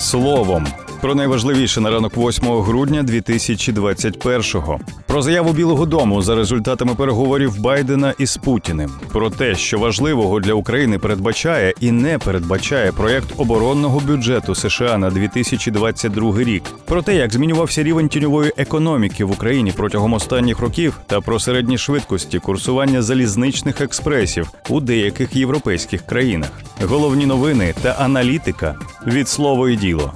словом. 0.00 0.66
Про 1.00 1.14
найважливіше 1.14 1.80
на 1.80 1.90
ранок 1.90 2.16
8 2.16 2.60
грудня 2.62 3.02
2021-го. 3.02 4.80
Про 5.06 5.22
заяву 5.22 5.52
Білого 5.52 5.86
Дому 5.86 6.22
за 6.22 6.34
результатами 6.34 6.94
переговорів 6.94 7.60
Байдена 7.60 8.14
із 8.18 8.36
Путіним. 8.36 8.90
Про 9.12 9.30
те, 9.30 9.54
що 9.54 9.78
важливого 9.78 10.40
для 10.40 10.54
України 10.54 10.98
передбачає 10.98 11.74
і 11.80 11.92
не 11.92 12.18
передбачає 12.18 12.92
проєкт 12.92 13.28
оборонного 13.36 14.00
бюджету 14.00 14.54
США 14.54 14.98
на 14.98 15.10
2022 15.10 16.38
рік. 16.38 16.62
Про 16.84 17.02
те, 17.02 17.14
як 17.16 17.32
змінювався 17.32 17.82
рівень 17.82 18.08
тіньової 18.08 18.52
економіки 18.56 19.24
в 19.24 19.30
Україні 19.30 19.72
протягом 19.76 20.12
останніх 20.12 20.58
років, 20.58 21.00
та 21.06 21.20
про 21.20 21.40
середні 21.40 21.78
швидкості 21.78 22.38
курсування 22.38 23.02
залізничних 23.02 23.80
експресів 23.80 24.50
у 24.68 24.80
деяких 24.80 25.36
європейських 25.36 26.02
країнах. 26.06 26.50
Головні 26.82 27.26
новини 27.26 27.74
та 27.82 27.90
аналітика 27.92 28.74
від 29.06 29.28
слово 29.28 29.68
і 29.68 29.76
діло. 29.76 30.12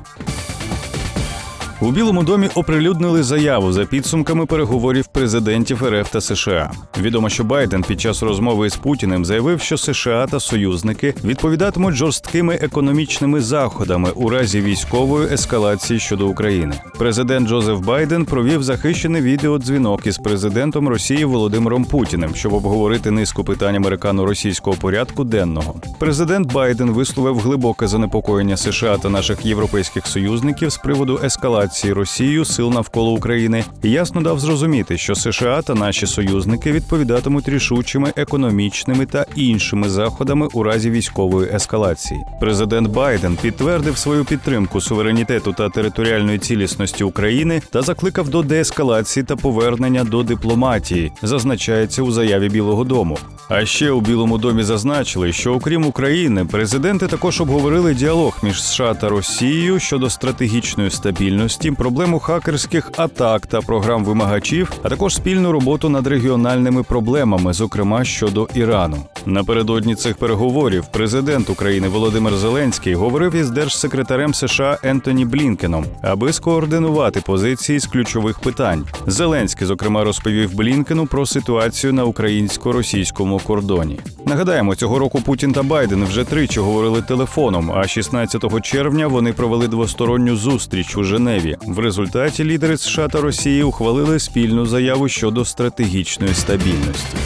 У 1.85 1.91
Білому 1.91 2.23
домі 2.23 2.49
оприлюднили 2.55 3.23
заяву 3.23 3.73
за 3.73 3.85
підсумками 3.85 4.47
переговорів 4.47 5.07
президентів 5.07 5.85
РФ 5.89 6.11
та 6.11 6.21
США. 6.21 6.71
Відомо, 7.01 7.29
що 7.29 7.45
Байден 7.45 7.83
під 7.83 8.01
час 8.01 8.23
розмови 8.23 8.71
з 8.71 8.77
Путіним 8.77 9.25
заявив, 9.25 9.61
що 9.61 9.77
США 9.77 10.27
та 10.31 10.41
союзники 10.41 11.15
відповідатимуть 11.25 11.95
жорсткими 11.95 12.55
економічними 12.55 13.41
заходами 13.41 14.11
у 14.15 14.29
разі 14.29 14.61
військової 14.61 15.33
ескалації 15.33 16.01
щодо 16.01 16.29
України. 16.29 16.75
Президент 16.99 17.49
Джозеф 17.49 17.79
Байден 17.79 18.25
провів 18.25 18.63
захищений 18.63 19.23
відеодзвінок 19.23 20.07
із 20.07 20.19
президентом 20.19 20.89
Росії 20.89 21.25
Володимиром 21.25 21.85
Путіним, 21.85 22.35
щоб 22.35 22.53
обговорити 22.53 23.11
низку 23.11 23.45
питань 23.45 23.77
американо-російського 23.77 24.77
порядку 24.77 25.25
денного. 25.25 25.75
Президент 25.99 26.53
Байден 26.53 26.91
висловив 26.91 27.39
глибоке 27.39 27.89
занепокоєння 27.89 28.57
США 28.57 28.99
та 28.99 29.09
наших 29.09 29.47
європейських 29.47 30.07
союзників 30.07 30.71
з 30.71 30.77
приводу 30.77 31.21
ескалації 31.25 31.74
Росією 31.83 32.45
сил 32.45 32.71
навколо 32.71 33.13
України 33.13 33.65
ясно 33.83 34.21
дав 34.21 34.41
зрозуміти, 34.41 34.99
що 34.99 35.15
США 35.15 35.63
та 35.63 35.75
наші 35.75 36.07
союзники 36.07 36.73
відповідатимуть 36.73 37.49
рішучими 37.49 38.13
економічними 38.17 39.07
та 39.07 39.27
іншими 39.37 39.89
заходами 39.89 40.49
у 40.53 40.63
разі 40.63 40.91
військової 40.91 41.51
ескалації. 41.55 42.21
Президент 42.41 42.89
Байден 42.89 43.37
підтвердив 43.43 43.97
свою 43.97 44.25
підтримку 44.25 44.81
суверенітету 44.81 45.53
та 45.53 45.69
територіальної 45.69 46.39
цілісності 46.39 47.05
України 47.05 47.63
та 47.71 47.83
закликав 47.83 48.29
до 48.29 48.43
деескалації 48.43 49.25
та 49.25 49.37
повернення 49.37 50.05
до 50.05 50.23
дипломатії, 50.23 51.13
зазначається 51.23 52.03
у 52.03 52.11
заяві 52.11 52.49
Білого 52.49 52.85
Дому. 52.85 53.19
А 53.49 53.67
ще 53.67 53.91
у 53.91 54.01
Білому 54.01 54.39
домі 54.39 54.63
зазначили, 54.63 55.33
що 55.33 55.55
окрім 55.55 55.87
України, 55.87 56.45
президенти 56.45 57.07
також 57.07 57.41
обговорили 57.41 57.95
діалог 57.95 58.39
між 58.43 58.63
США 58.63 58.95
та 58.95 59.09
Росією 59.09 59.81
щодо 59.81 60.11
стратегічної 60.11 60.91
стабільності, 60.91 61.64
проблему 61.73 62.19
хакерських 62.19 62.91
атак 62.97 63.47
та 63.47 63.61
програм 63.61 64.05
вимагачів, 64.05 64.73
а 64.83 64.89
також 64.89 65.15
спільну 65.15 65.53
роботу 65.53 65.89
над 65.89 66.07
регіональними 66.07 66.83
проблемами, 66.83 67.53
зокрема 67.53 68.05
щодо 68.05 68.49
Ірану. 68.55 68.97
Напередодні 69.27 69.95
цих 69.95 70.17
переговорів 70.17 70.85
президент 70.93 71.51
України 71.51 71.89
Володимир 71.89 72.37
Зеленський 72.37 72.95
говорив 72.95 73.35
із 73.35 73.51
держсекретарем 73.51 74.35
США 74.35 74.79
Ентоні 74.83 75.25
Блінкеном, 75.25 75.85
аби 76.03 76.33
скоординувати 76.33 77.21
позиції 77.21 77.79
з 77.79 77.87
ключових 77.87 78.39
питань. 78.39 78.87
Зеленський, 79.07 79.67
зокрема, 79.67 80.05
розповів 80.05 80.55
Блінкену 80.55 81.07
про 81.07 81.27
ситуацію 81.27 81.93
на 81.93 82.05
українсько-російському 82.05 83.41
кордоні. 83.47 84.01
Нагадаємо, 84.27 84.75
цього 84.75 84.99
року 84.99 85.21
Путін 85.21 85.53
та 85.53 85.63
Байден 85.63 86.05
вже 86.05 86.25
тричі 86.25 86.61
говорили 86.61 87.03
телефоном. 87.03 87.73
А 87.73 87.87
16 87.87 88.63
червня 88.63 89.07
вони 89.07 89.33
провели 89.33 89.69
двосторонню 89.69 90.37
зустріч 90.37 90.97
у 90.97 91.05
Женеві. 91.05 91.57
В 91.67 91.79
результаті 91.79 92.45
лідери 92.45 92.77
США 92.77 93.09
та 93.09 93.21
Росії 93.21 93.63
ухвалили 93.63 94.19
спільну 94.19 94.67
заяву 94.67 95.09
щодо 95.09 95.45
стратегічної 95.45 96.35
стабільності. 96.35 97.17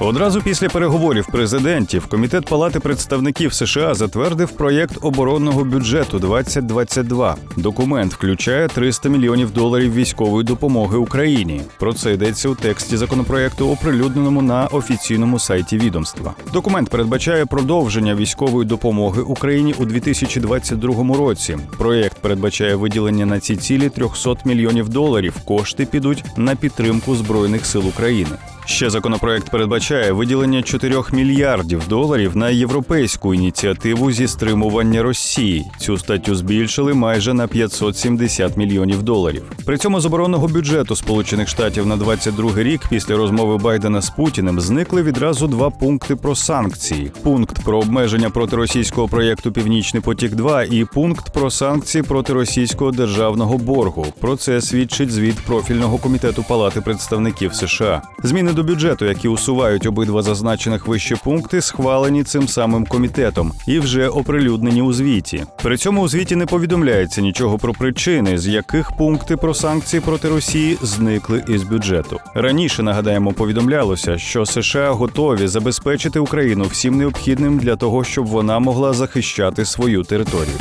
Одразу 0.00 0.42
після 0.42 0.68
переговорів 0.68 1.26
президентів 1.26 2.06
комітет 2.06 2.46
Палати 2.46 2.80
представників 2.80 3.52
США 3.52 3.94
затвердив 3.94 4.50
проєкт 4.50 4.98
оборонного 5.00 5.64
бюджету 5.64 6.18
2022. 6.18 7.36
Документ 7.56 8.12
включає 8.12 8.68
300 8.68 9.08
мільйонів 9.08 9.50
доларів 9.50 9.94
військової 9.94 10.44
допомоги 10.44 10.98
Україні. 10.98 11.60
Про 11.78 11.92
це 11.92 12.12
йдеться 12.12 12.48
у 12.48 12.54
тексті 12.54 12.96
законопроекту, 12.96 13.70
оприлюдненому 13.70 14.42
на 14.42 14.66
офіційному 14.66 15.38
сайті 15.38 15.78
відомства. 15.78 16.34
Документ 16.52 16.88
передбачає 16.88 17.46
продовження 17.46 18.14
військової 18.14 18.68
допомоги 18.68 19.22
Україні 19.22 19.74
у 19.78 19.84
2022 19.84 21.16
році. 21.16 21.58
Проєкт 21.78 22.18
передбачає 22.18 22.76
виділення 22.76 23.26
на 23.26 23.40
ці 23.40 23.56
цілі 23.56 23.88
300 23.88 24.34
мільйонів 24.44 24.88
доларів. 24.88 25.34
Кошти 25.44 25.86
підуть 25.86 26.24
на 26.36 26.56
підтримку 26.56 27.16
збройних 27.16 27.66
сил 27.66 27.88
України. 27.88 28.36
Ще 28.66 28.90
законопроект 28.90 29.50
передбачає 29.50 30.12
виділення 30.12 30.62
4 30.62 31.02
мільярдів 31.12 31.82
доларів 31.88 32.36
на 32.36 32.50
європейську 32.50 33.34
ініціативу 33.34 34.12
зі 34.12 34.28
стримування 34.28 35.02
Росії. 35.02 35.64
Цю 35.78 35.98
статтю 35.98 36.34
збільшили 36.34 36.94
майже 36.94 37.34
на 37.34 37.46
570 37.46 38.56
мільйонів 38.56 39.02
доларів. 39.02 39.42
При 39.66 39.78
цьому 39.78 40.00
з 40.00 40.06
оборонного 40.06 40.48
бюджету 40.48 40.96
Сполучених 40.96 41.48
Штатів 41.48 41.86
на 41.86 41.96
22 41.96 42.62
рік 42.62 42.80
після 42.90 43.16
розмови 43.16 43.58
Байдена 43.58 44.00
з 44.00 44.10
Путіним 44.10 44.60
зникли 44.60 45.02
відразу 45.02 45.46
два 45.46 45.70
пункти 45.70 46.16
про 46.16 46.34
санкції: 46.34 47.12
пункт 47.22 47.64
про 47.64 47.78
обмеження 47.78 48.30
проти 48.30 48.56
російського 48.56 49.08
проєкту 49.08 49.52
Північний 49.52 50.02
потік 50.02 50.34
2 50.34 50.62
і 50.62 50.84
пункт 50.84 51.32
про 51.34 51.50
санкції 51.50 52.02
проти 52.02 52.32
російського 52.32 52.90
державного 52.90 53.58
боргу. 53.58 54.06
Про 54.20 54.36
це 54.36 54.60
свідчить 54.60 55.10
звіт 55.10 55.36
профільного 55.46 55.98
комітету 55.98 56.44
Палати 56.48 56.80
представників 56.80 57.54
США. 57.54 58.02
Зміни 58.22 58.53
до 58.54 58.62
бюджету, 58.62 59.04
які 59.04 59.28
усувають 59.28 59.86
обидва 59.86 60.22
зазначених 60.22 60.86
вище 60.86 61.16
пункти, 61.16 61.60
схвалені 61.60 62.24
цим 62.24 62.48
самим 62.48 62.86
комітетом 62.86 63.52
і 63.66 63.78
вже 63.78 64.08
оприлюднені 64.08 64.82
у 64.82 64.92
звіті. 64.92 65.44
При 65.62 65.76
цьому 65.76 66.02
у 66.02 66.08
звіті 66.08 66.36
не 66.36 66.46
повідомляється 66.46 67.20
нічого 67.20 67.58
про 67.58 67.72
причини, 67.72 68.38
з 68.38 68.46
яких 68.46 68.92
пункти 68.96 69.36
про 69.36 69.54
санкції 69.54 70.00
проти 70.00 70.28
Росії 70.28 70.78
зникли 70.82 71.44
із 71.48 71.62
бюджету. 71.62 72.20
Раніше 72.34 72.82
нагадаємо, 72.82 73.32
повідомлялося, 73.32 74.18
що 74.18 74.46
США 74.46 74.90
готові 74.90 75.46
забезпечити 75.46 76.18
Україну 76.18 76.64
всім 76.64 76.96
необхідним 76.96 77.58
для 77.58 77.76
того, 77.76 78.04
щоб 78.04 78.26
вона 78.26 78.58
могла 78.58 78.92
захищати 78.92 79.64
свою 79.64 80.02
територію. 80.02 80.56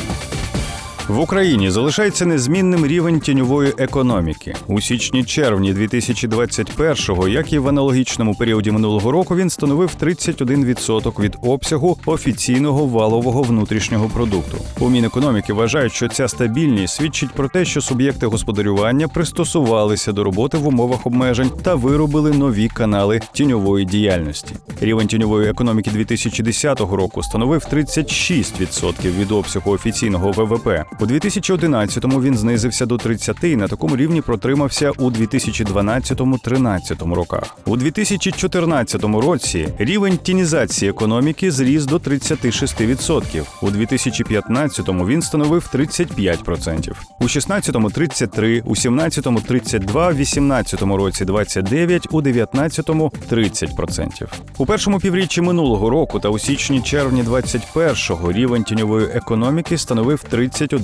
В 1.08 1.20
Україні 1.20 1.72
залишається 1.72 2.26
незмінним 2.26 2.86
рівень 2.86 3.20
тіньової 3.20 3.74
економіки. 3.78 4.56
У 4.68 4.82
січні-червні 4.82 5.74
2021-го, 5.74 7.28
як 7.28 7.54
і 7.54 7.60
в 7.60 7.68
аналогічному 7.68 8.36
періоді 8.36 8.72
минулого 8.72 9.12
року, 9.12 9.36
він 9.36 9.50
становив 9.50 9.92
31% 10.02 11.20
від 11.20 11.38
обсягу 11.42 11.98
офіційного 12.06 12.86
валового 12.86 13.42
внутрішнього 13.42 14.10
продукту. 14.10 14.58
У 14.80 14.90
Мінекономіки 14.90 15.54
вважають, 15.54 15.94
що 15.94 16.08
ця 16.08 16.28
стабільність 16.28 16.96
свідчить 16.96 17.32
про 17.32 17.48
те, 17.48 17.66
що 17.66 17.82
суб'єкти 17.82 18.26
господарювання 18.26 19.08
пристосувалися 19.08 20.12
до 20.12 20.24
роботи 20.24 20.58
в 20.58 20.68
умовах 20.68 21.08
обмежень 21.08 21.52
та 21.64 21.76
виробили 21.76 22.32
нові 22.32 22.68
канали 22.68 23.22
тіньової 23.34 23.86
діяльності. 23.86 24.56
Рівень 24.82 25.08
тіньової 25.08 25.50
економіки 25.50 25.92
2010 25.92 26.80
року 26.80 27.24
становив 27.24 27.68
36% 27.74 29.20
від 29.20 29.32
обсягу 29.32 29.72
офіційного 29.72 30.32
ВВП. 30.32 30.70
У 31.00 31.06
2011-му 31.06 32.22
він 32.22 32.38
знизився 32.38 32.86
до 32.86 32.98
30 32.98 33.44
і 33.44 33.56
на 33.56 33.68
такому 33.68 33.96
рівні 33.96 34.22
протримався 34.22 34.92
у 34.92 35.12
2012-13 35.12 37.14
роках. 37.14 37.58
У 37.66 37.78
2014 37.78 39.04
році 39.04 39.68
рівень 39.78 40.18
тінізації 40.18 40.92
економіки 40.92 41.52
зріс 41.52 41.86
до 41.86 41.98
36%. 41.98 43.44
У 43.62 43.70
2015-му 43.70 45.08
він 45.08 45.22
становив 45.22 45.70
35%. 45.74 46.92
У 47.20 47.24
16-му– 47.24 47.90
33%, 47.98 48.62
у 48.66 48.74
17-му– 48.74 49.40
32%, 49.50 50.14
в 50.14 50.20
18-му 50.20 50.98
році 50.98 51.26
29%, 51.26 52.08
у 52.12 52.22
19-му– 52.22 53.12
30%. 53.32 54.28
У 54.58 54.66
першому 54.66 55.00
півріччі 55.00 55.42
минулого 55.42 55.90
року 55.90 56.20
та 56.20 56.30
у 56.30 56.40
січні-червні 56.40 57.24
21-го 57.24 58.32
рівень 58.32 58.64
тіньової 58.64 59.08
економіки 59.08 59.78
становив 59.78 60.26
31%. 60.32 60.83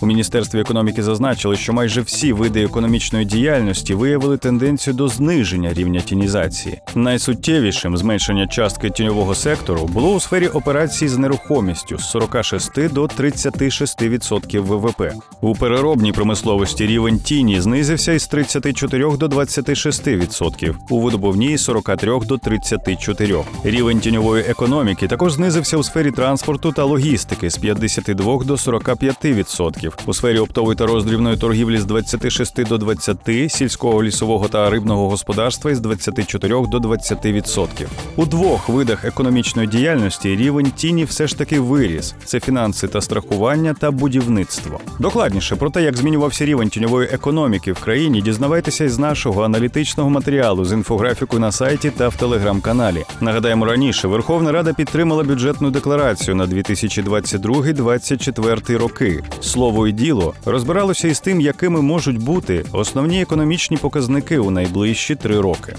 У 0.00 0.06
міністерстві 0.06 0.60
економіки 0.60 1.02
зазначили, 1.02 1.56
що 1.56 1.72
майже 1.72 2.00
всі 2.00 2.32
види 2.32 2.62
економічної 2.62 3.24
діяльності 3.24 3.94
виявили 3.94 4.36
тенденцію 4.36 4.94
до 4.94 5.08
зниження 5.08 5.74
рівня 5.74 6.00
тінізації. 6.00 6.80
Найсуттєвішим 6.94 7.96
зменшення 7.96 8.46
частки 8.46 8.90
тіньового 8.90 9.34
сектору 9.34 9.86
було 9.92 10.14
у 10.14 10.20
сфері 10.20 10.46
операцій 10.48 11.08
з 11.08 11.18
нерухомістю 11.18 11.98
з 11.98 12.10
46 12.10 12.92
до 12.92 13.04
36% 13.04 14.60
ВВП. 14.60 15.02
У 15.40 15.54
переробній 15.54 16.12
промисловості 16.12 16.86
рівень 16.86 17.18
тіні 17.18 17.60
знизився 17.60 18.12
із 18.12 18.26
34 18.26 19.16
до 19.16 19.26
26%, 19.26 20.74
у 20.90 21.00
видобувній 21.00 21.58
з 21.58 21.64
43 21.64 22.20
до 22.26 22.38
34. 22.38 23.36
Рівень 23.64 24.00
тіньової 24.00 24.44
економіки 24.48 25.08
також 25.08 25.32
знизився 25.32 25.76
у 25.76 25.82
сфері 25.82 26.10
транспорту 26.10 26.72
та 26.72 26.84
логістики 26.84 27.50
з 27.50 27.56
52 27.56 28.44
до 28.44 28.54
45%. 28.54 29.05
45%, 29.06 29.92
у 30.06 30.14
сфері 30.14 30.38
оптової 30.38 30.76
та 30.76 30.86
роздрібної 30.86 31.36
торгівлі 31.36 31.78
з 31.78 31.84
26 31.84 32.64
до 32.64 32.78
20, 32.78 33.18
сільського 33.48 34.02
лісового 34.02 34.48
та 34.48 34.70
рибного 34.70 35.08
господарства 35.08 35.70
із 35.70 35.80
24 35.80 36.48
до 36.48 36.78
20%. 36.78 37.68
У 38.16 38.26
двох 38.26 38.68
видах 38.68 39.04
економічної 39.04 39.68
діяльності 39.68 40.36
рівень 40.36 40.72
тіні 40.76 41.04
все 41.04 41.26
ж 41.26 41.38
таки 41.38 41.60
виріс: 41.60 42.14
це 42.24 42.40
фінанси 42.40 42.88
та 42.88 43.00
страхування 43.00 43.74
та 43.74 43.90
будівництво. 43.90 44.80
Докладніше 44.98 45.56
про 45.56 45.70
те, 45.70 45.82
як 45.82 45.96
змінювався 45.96 46.44
рівень 46.44 46.68
тіньової 46.68 47.08
економіки 47.12 47.72
в 47.72 47.78
країні, 47.78 48.22
дізнавайтеся 48.22 48.84
із 48.84 48.98
нашого 48.98 49.42
аналітичного 49.42 50.10
матеріалу 50.10 50.64
з 50.64 50.72
інфографікою 50.72 51.40
на 51.40 51.52
сайті 51.52 51.90
та 51.90 52.08
в 52.08 52.16
телеграм-каналі. 52.16 53.04
Нагадаємо, 53.20 53.66
раніше 53.66 54.08
Верховна 54.08 54.52
Рада 54.52 54.72
підтримала 54.72 55.24
бюджетну 55.24 55.70
декларацію 55.70 56.36
на 56.36 56.46
2022-2024 56.46 58.78
роки. 58.78 58.95
Слово 59.40 59.88
і 59.88 59.92
діло 59.92 60.34
розбиралося 60.44 61.08
із 61.08 61.20
тим, 61.20 61.40
якими 61.40 61.82
можуть 61.82 62.18
бути 62.18 62.64
основні 62.72 63.22
економічні 63.22 63.76
показники 63.76 64.38
у 64.38 64.50
найближчі 64.50 65.14
три 65.14 65.40
роки. 65.40 65.76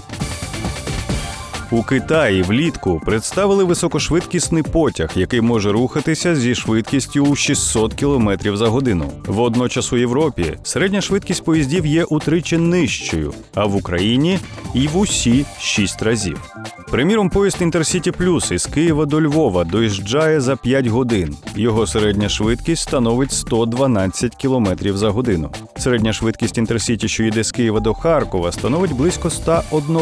У 1.70 1.82
Китаї 1.82 2.42
влітку 2.42 3.02
представили 3.04 3.64
високошвидкісний 3.64 4.62
потяг, 4.62 5.10
який 5.14 5.40
може 5.40 5.72
рухатися 5.72 6.36
зі 6.36 6.54
швидкістю 6.54 7.24
у 7.24 7.36
600 7.36 7.94
км 7.94 8.30
за 8.54 8.68
годину. 8.68 9.12
Водночас 9.26 9.92
у 9.92 9.96
Європі 9.96 10.58
середня 10.62 11.00
швидкість 11.00 11.44
поїздів 11.44 11.86
є 11.86 12.04
утричі 12.04 12.58
нижчою, 12.58 13.34
а 13.54 13.64
в 13.64 13.76
Україні 13.76 14.38
і 14.74 14.88
в 14.88 14.96
усі 14.96 15.46
6 15.60 16.02
разів. 16.02 16.52
Приміром, 16.90 17.30
поїзд 17.30 17.62
Інтерсіті 17.62 18.10
Плюс 18.10 18.50
із 18.50 18.66
Києва 18.66 19.06
до 19.06 19.22
Львова 19.22 19.64
доїжджає 19.64 20.40
за 20.40 20.56
5 20.56 20.86
годин. 20.86 21.36
Його 21.56 21.86
середня 21.86 22.28
швидкість 22.28 22.82
становить 22.82 23.32
112 23.32 24.36
км 24.36 24.68
за 24.84 25.10
годину. 25.10 25.50
Середня 25.78 26.12
швидкість 26.12 26.58
Інтерсіті, 26.58 27.08
що 27.08 27.24
йде 27.24 27.44
з 27.44 27.52
Києва 27.52 27.80
до 27.80 27.94
Харкова, 27.94 28.52
становить 28.52 28.92
близько 28.92 29.30
101 29.30 29.98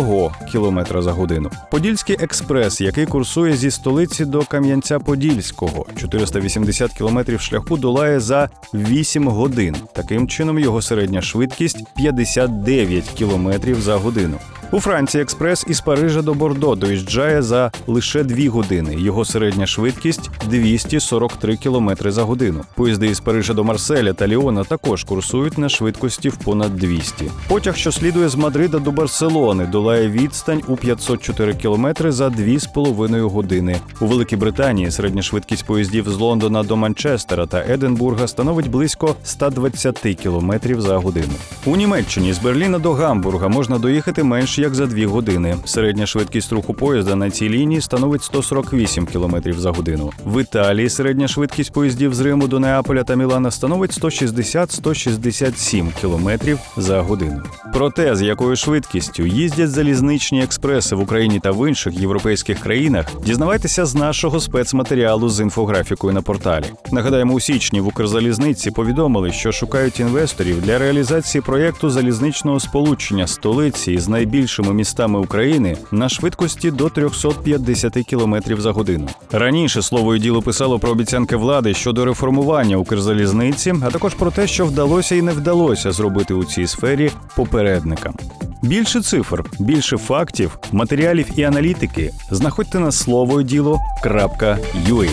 км 0.52 1.00
за 1.00 1.12
годину. 1.12 1.50
Подільський 1.70 2.16
експрес, 2.20 2.80
який 2.80 3.06
курсує 3.06 3.56
зі 3.56 3.70
столиці 3.70 4.24
до 4.24 4.40
Кам'янця-Подільського, 4.40 5.84
480 6.00 6.92
км 6.92 7.18
шляху 7.38 7.76
долає 7.76 8.20
за 8.20 8.48
8 8.74 9.28
годин. 9.28 9.76
Таким 9.92 10.28
чином 10.28 10.58
його 10.58 10.82
середня 10.82 11.22
швидкість 11.22 11.84
59 11.96 13.04
км 13.18 13.50
за 13.80 13.96
годину. 13.96 14.38
У 14.70 14.80
Франції 14.80 15.22
експрес 15.22 15.64
із 15.68 15.80
Парижа 15.80 16.22
до 16.22 16.34
Бордо 16.34 16.74
доїжджає 16.74 17.42
за 17.42 17.70
лише 17.86 18.24
2 18.24 18.50
години. 18.50 18.96
Його 18.98 19.24
середня 19.24 19.66
швидкість 19.66 20.30
243 20.50 21.56
км 21.56 21.90
за 22.06 22.22
годину. 22.22 22.60
Поїзди 22.74 23.06
із 23.06 23.20
Парижа 23.20 23.54
до 23.54 23.64
Марселя 23.64 24.12
та 24.12 24.26
Ліона 24.26 24.64
також 24.64 25.04
курсують 25.04 25.58
на 25.58 25.68
швидкості 25.68 26.28
в 26.28 26.36
понад 26.36 26.76
200. 26.76 27.30
Потяг, 27.48 27.76
що 27.76 27.92
слідує 27.92 28.28
з 28.28 28.34
Мадрида 28.34 28.78
до 28.78 28.92
Барселони, 28.92 29.66
долає 29.66 30.08
відстань 30.08 30.62
у 30.68 30.76
504 30.76 31.54
км 31.54 31.86
за 32.08 32.28
2,5 32.28 33.20
години. 33.20 33.76
У 34.00 34.06
Великій 34.06 34.36
Британії 34.36 34.90
середня 34.90 35.22
швидкість 35.22 35.66
поїздів 35.66 36.08
з 36.08 36.16
Лондона 36.16 36.62
до 36.62 36.76
Манчестера 36.76 37.46
та 37.46 37.64
Единбурга 37.68 38.26
становить 38.26 38.70
близько 38.70 39.14
120 39.24 39.98
км 40.22 40.52
за 40.78 40.96
годину. 40.96 41.32
У 41.66 41.76
Німеччині 41.76 42.32
з 42.32 42.38
Берліна 42.38 42.78
до 42.78 42.92
Гамбурга 42.92 43.48
можна 43.48 43.78
доїхати 43.78 44.22
менш 44.58 44.58
як 44.58 44.74
за 44.74 44.86
2 44.86 45.06
години. 45.06 45.56
Середня 45.64 46.06
швидкість 46.06 46.52
руху 46.52 46.74
поїзда 46.74 47.16
на 47.16 47.30
цій 47.30 47.48
лінії 47.48 47.80
становить 47.80 48.22
148 48.22 49.06
км 49.06 49.36
за 49.58 49.70
годину. 49.70 50.12
В 50.24 50.40
Італії 50.40 50.88
середня 50.88 51.28
швидкість 51.28 51.72
поїздів 51.72 52.14
з 52.14 52.20
Риму 52.20 52.48
до 52.48 52.58
Неаполя 52.60 53.04
та 53.04 53.14
Мілана 53.16 53.50
становить 53.50 54.00
160-167 54.02 55.88
км 56.00 56.30
за 56.76 57.00
годину. 57.00 57.42
Проте 57.72 58.16
з 58.16 58.22
якою 58.22 58.56
швидкістю 58.56 59.26
їздять 59.26 59.70
залізничні 59.70 60.42
експреси 60.42 60.96
в 60.96 61.00
Україні 61.00 61.40
та 61.40 61.50
в 61.50 61.68
інших 61.68 62.00
європейських 62.00 62.58
країнах, 62.58 63.06
дізнавайтеся 63.24 63.86
з 63.86 63.94
нашого 63.94 64.40
спецматеріалу 64.40 65.28
з 65.28 65.40
інфографікою 65.40 66.14
на 66.14 66.22
порталі. 66.22 66.64
Нагадаємо, 66.92 67.34
у 67.34 67.40
січні 67.40 67.80
в 67.80 67.86
Укрзалізниці 67.86 68.70
повідомили, 68.70 69.32
що 69.32 69.52
шукають 69.52 70.00
інвесторів 70.00 70.62
для 70.62 70.78
реалізації 70.78 71.42
проєкту 71.42 71.90
залізничного 71.90 72.60
сполучення 72.60 73.26
столиці 73.26 73.92
із 73.92 74.08
найбільшими 74.46 74.74
містами 74.74 75.18
України 75.18 75.76
на 75.92 76.08
швидкості 76.08 76.70
до 76.70 76.88
350 76.90 77.94
км 77.94 78.36
за 78.58 78.72
годину. 78.72 79.08
Раніше 79.32 79.82
слово 79.82 80.16
і 80.16 80.18
діло 80.18 80.42
писало 80.42 80.78
про 80.78 80.90
обіцянки 80.90 81.36
влади 81.36 81.74
щодо 81.74 82.04
реформування 82.04 82.76
Укрзалізниці, 82.76 83.74
а 83.82 83.90
також 83.90 84.14
про 84.14 84.30
те, 84.30 84.46
що 84.46 84.66
вдалося 84.66 85.14
і 85.14 85.22
не 85.22 85.32
вдалося 85.32 85.92
зробити 85.92 86.34
у 86.34 86.44
цій 86.44 86.66
сфері 86.66 87.10
попередникам. 87.36 88.14
Більше 88.62 89.00
цифр, 89.00 89.44
більше 89.58 89.96
фактів, 89.96 90.58
матеріалів 90.72 91.26
і 91.36 91.42
аналітики 91.42 92.12
знаходьте 92.30 92.78
на 92.78 92.92
слово 92.92 93.40
і 93.40 93.44
діло.ua. 93.44 95.08